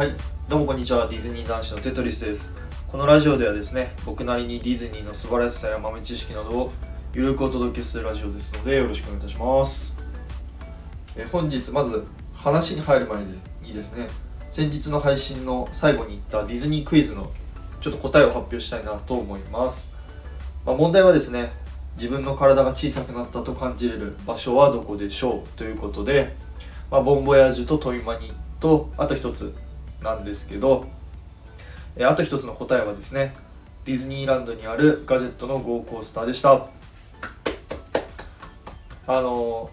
[0.00, 0.14] はい、
[0.48, 1.06] どうもこんにちは。
[1.08, 2.56] ディズニー男子のテトリスです。
[2.88, 6.72] このラジオではですね、僕なりにディズニーの素晴らしさや豆知識などを
[7.12, 10.00] ゆるくお届けするラジオですので、よろしくお願いいたします。
[11.16, 13.24] え本日、まず話に入る前
[13.62, 14.08] にですね、
[14.48, 17.30] 先日の配信の最後に言ったディズニークイズの
[17.82, 19.98] ちょっと答えを発表したいなと思います。
[20.64, 21.52] まあ、問題はですね、
[21.96, 26.34] 自分の体が小さくなったと感じれる場所はどこでしょうということで、
[26.90, 29.54] まあ、ボンボヤージュとトイマニとあと一つ
[30.02, 30.86] なんですけど
[31.96, 33.34] えあと一つの答えはですね
[33.84, 36.66] ディズニーランドにあるガジェットの GO コースターでした。
[39.06, 39.70] あの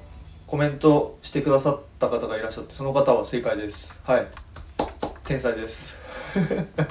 [0.47, 4.01] コメントしてくださった方がいらっしゃってその方は正解です。
[4.05, 4.27] はい。
[5.25, 5.99] 天才です。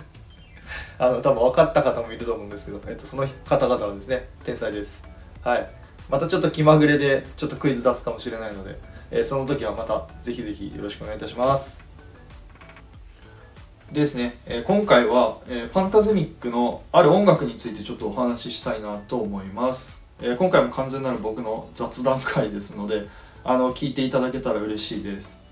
[0.98, 5.08] あの多分分かった方もいると思うんですけど、えっと、その方々はですね天才です。
[5.42, 5.68] はい。
[6.08, 8.78] またちょっと気まぐれでちょっとクイズ出すかもしれないので、
[9.10, 11.85] えーその時はまたぜひぜひよろしくお願いいたします。
[13.92, 23.06] ですね、え今回は、えファンタズミックのある音楽についてちょっとお話ししたいなと思います、え今回も完全なる僕の雑談会ですので
[23.44, 25.44] あの聞いていただけたら嬉しいです。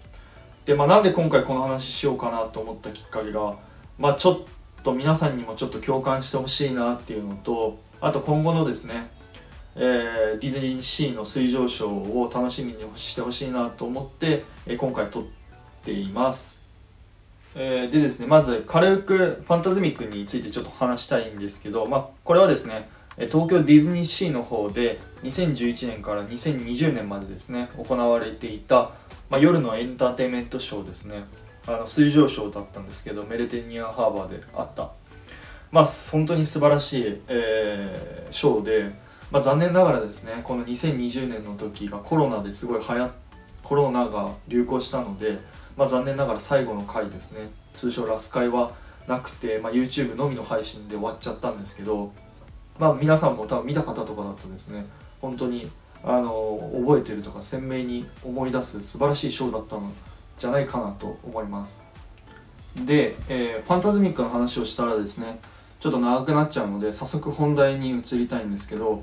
[0.66, 3.54] で、まあ、なんで今回この話しようかなと思ったきっかけが、
[3.98, 4.38] まあ、ちょっ
[4.82, 9.10] と皆さんにもちょっと共感してほしいなっていうのとあと今後のですね、
[9.76, 15.24] えーディズニーシーの水上ショーを楽しみにしてほしいなと思って、え今回撮っ
[15.84, 16.63] ています。
[17.55, 28.91] えーでですねまず軽くファンタズミックについてちょっと話したいんですけど、まあ、これはですね東京ディズニーシーの方で2011年から2020年までですね行われていた、
[29.30, 31.25] まあ、夜のエンターテインメントショーですね。
[31.66, 34.91] あの水上ショーだったんですけどメルテニアハーバーであった。
[35.70, 38.91] まあ本当に素晴らしい、えーショーで、
[39.30, 43.10] まあ、残念ながらですねこの2020年の時がコロナですごい流行
[43.62, 45.38] コロナが流行したので、
[45.77, 47.50] まあ、残念ながら最後の回ですね。
[47.72, 48.72] 通称ラス回は
[49.06, 52.12] なくて、まあ、YouTube のみの配信で終わっちゃったんですけど、
[52.78, 54.87] まあ、皆さんも多分見た方とかだとですね。
[55.21, 55.71] 本当に
[56.04, 59.91] あの覚えてるとか鮮明に思い出す素晴らしいショーだったの
[60.38, 61.82] じゃないかなと思います。
[62.84, 65.38] で、えーファンタズミックの話をしたらですね
[65.81, 69.03] ちょっと長くなっちゃうので早速本題に移りたいんですけど、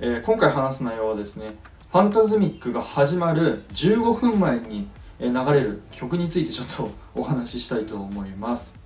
[0.00, 1.50] えー今回話す内容はですね
[1.92, 4.88] ファンタズミックが始まる15分前に
[5.28, 8.82] 流れる曲についてちょっとお話ししたいと思います。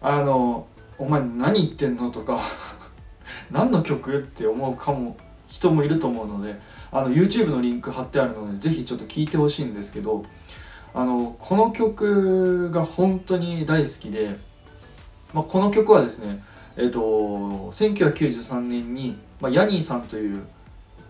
[0.00, 0.66] あの
[0.98, 2.42] お前何言ってんのとか
[3.50, 5.16] 何の曲って思うかも
[5.48, 6.60] 人もいると思うので
[6.92, 10.24] あの YouTube のリンク貼ってあるのでぜひちょっと聞いてほしいんですけど
[10.92, 14.36] あのこの曲が本当に大好きで、
[15.32, 16.44] まあ、この曲はですね
[16.76, 20.44] えっ、と1993年に、まあ、ヤニーさんという、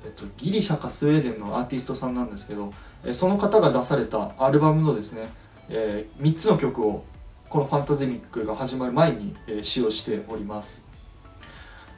[0.05, 2.73] えっとギリシャかスウェーデンのアーティストさんなんですけど
[3.13, 5.29] その方が出されたアルバムのですね、
[5.69, 7.05] え3つの曲を
[7.49, 10.89] この「ファンタズミック」が始まる前に、えー使用しております。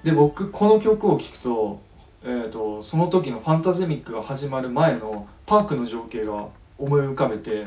[0.05, 1.81] で僕この曲を聴くと,、
[2.25, 6.47] えー、とその時のファンタズミックが始まる前のパークの情景が
[6.79, 7.67] 思い浮かべて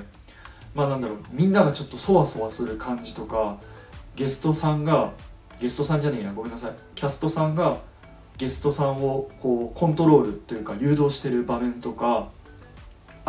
[0.73, 3.57] まあなんだろうみんながちょっとそわそわする感じとか
[4.15, 5.11] ゲストさんが
[5.59, 6.71] ゲストさんじゃねえやごめんなさい。
[6.95, 7.77] キャストさんが
[8.37, 12.29] ゲストさんをこうコントロールというか誘導してる場面とか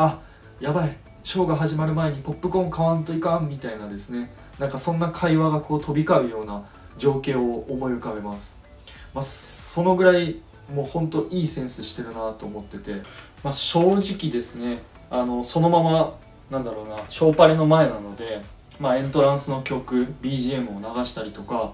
[0.02, 0.18] あ
[0.60, 0.96] やばい。
[1.22, 4.32] ショーが始まる前にポップコーン買わんといかんみたいなですね。
[4.58, 6.64] なんかそんな会話がこう飛び交うような
[6.96, 8.62] 情景を思い浮かべます、
[9.14, 10.36] まあ、そのぐらい
[10.74, 13.02] もうほんといいセンスしてるなと思ってて、
[13.42, 14.78] まあ、正直ですね。
[15.10, 16.14] あのそのまま
[16.50, 18.40] なんだろうなショーパレの前なので、
[18.78, 21.72] まあ、エントランスの曲 BGM を流したりとか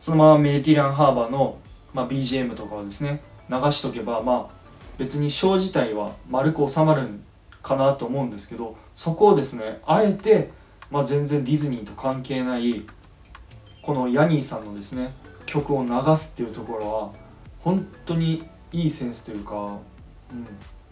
[0.00, 1.58] そのままメディティランハーバーの、
[1.92, 4.64] まあ、BGM とかをですね流しとけばまあ
[4.98, 7.22] 別にショー自体は丸く収まるん
[7.64, 10.50] かなと思うんですけどそこをですねあえて、
[10.90, 12.84] まあ、全然ディズニーと関係ない
[13.82, 15.10] このヤニーさんのですね
[15.46, 17.10] 曲を流すっていうところは
[17.60, 19.78] 本当にいいセンスというか、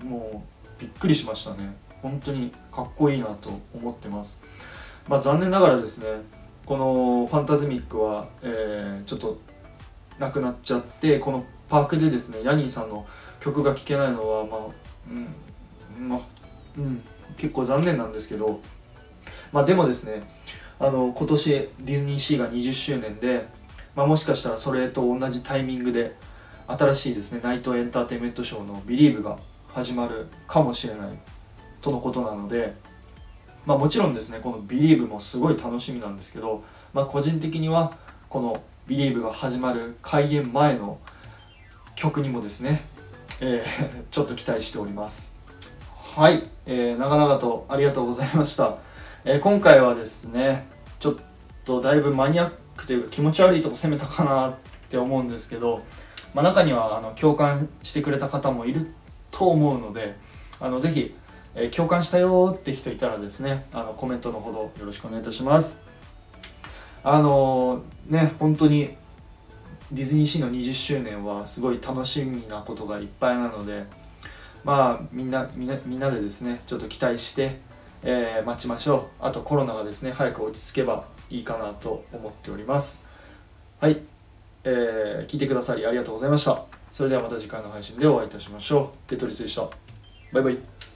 [0.03, 0.44] うん、も
[0.78, 1.74] うびっくりしましたね。
[2.01, 4.45] 本当にかっこいいなと思ってます。
[5.09, 6.07] まあ残念ながらですね
[6.65, 9.41] このファンタズミックは、えーちょっと
[10.18, 13.07] なくなっちゃってこのパークでですねヤニーさんの
[13.41, 14.60] 曲が聴けないのはまあ
[15.10, 16.21] うんまあ
[16.78, 17.03] うん。
[17.36, 18.60] 結構残念なんですけど
[19.53, 20.22] まあでもですね
[20.78, 23.47] あの今年ディズニーシーが20周年で、
[23.95, 26.16] まあ、もしかしたらそれと同じタイミングで
[26.66, 29.39] 新しいですねナイトエンターテインメントショーの「Believe」が
[29.69, 31.09] 始まるかもしれない
[31.80, 32.75] とのことなので、
[33.66, 37.92] まあ、もちろんですねこの「Believe」もすごい楽しみなんですけど、まあ、個人的には
[38.28, 40.98] この「Believe」が始まる開演前の
[41.95, 42.83] 曲にもですね、
[43.41, 45.41] えーちょっと期待しております。
[46.14, 48.76] はい、えー長々とありがとうございました、
[49.24, 50.66] えー今回はですね
[51.00, 51.14] ちょっ
[51.64, 54.54] とだいぶマニアックというか気持ち悪いとこ攻めたかなっ
[54.91, 55.82] て思うんですけど、
[56.34, 58.92] まあ、中にはあの共感してくれた方もいる
[59.30, 60.14] と思うので
[60.60, 61.14] あのぜひ、
[61.54, 65.82] えー、共感したよって人いたらですねあのコメントのほどよろしくお願いいたします。
[67.04, 68.91] あのー、ね本当に
[69.91, 73.84] ディズニーシーの20周年はすごい楽しみなことがいっぱいなので
[74.64, 77.59] まあみんなみんなでですねちょっと期待して、
[78.04, 79.24] えー、待ちましょう。
[79.24, 83.06] あとコロナがですね早く落ち着けばいいかなと思っております。
[83.80, 84.00] はい、
[84.64, 86.62] えー、聞いてくださりありがとうございました。
[86.91, 89.09] それではまた次回の配信でお会いいたしましょう。
[89.09, 89.62] テトリスでした。
[90.32, 90.91] バイバイ。